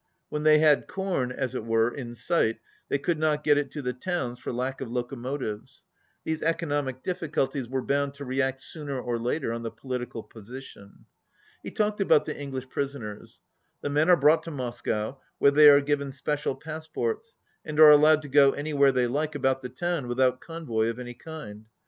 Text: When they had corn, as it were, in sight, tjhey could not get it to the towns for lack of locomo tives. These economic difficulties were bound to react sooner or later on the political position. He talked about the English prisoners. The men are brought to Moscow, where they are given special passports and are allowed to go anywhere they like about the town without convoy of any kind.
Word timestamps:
When 0.29 0.41
they 0.41 0.57
had 0.57 0.87
corn, 0.87 1.31
as 1.31 1.53
it 1.53 1.63
were, 1.63 1.93
in 1.93 2.15
sight, 2.15 2.57
tjhey 2.89 3.03
could 3.03 3.19
not 3.19 3.43
get 3.43 3.59
it 3.59 3.69
to 3.73 3.83
the 3.83 3.93
towns 3.93 4.39
for 4.39 4.51
lack 4.51 4.81
of 4.81 4.87
locomo 4.87 5.37
tives. 5.39 5.83
These 6.23 6.41
economic 6.41 7.03
difficulties 7.03 7.67
were 7.69 7.83
bound 7.83 8.15
to 8.15 8.25
react 8.25 8.63
sooner 8.63 8.99
or 8.99 9.19
later 9.19 9.53
on 9.53 9.61
the 9.61 9.69
political 9.69 10.23
position. 10.23 11.05
He 11.61 11.69
talked 11.69 12.01
about 12.01 12.25
the 12.25 12.35
English 12.35 12.67
prisoners. 12.67 13.41
The 13.81 13.91
men 13.91 14.09
are 14.09 14.17
brought 14.17 14.41
to 14.45 14.49
Moscow, 14.49 15.21
where 15.37 15.51
they 15.51 15.69
are 15.69 15.81
given 15.81 16.11
special 16.11 16.55
passports 16.55 17.37
and 17.63 17.79
are 17.79 17.91
allowed 17.91 18.23
to 18.23 18.27
go 18.27 18.53
anywhere 18.53 18.91
they 18.91 19.05
like 19.05 19.35
about 19.35 19.61
the 19.61 19.69
town 19.69 20.07
without 20.07 20.41
convoy 20.41 20.87
of 20.87 20.97
any 20.97 21.13
kind. 21.13 21.65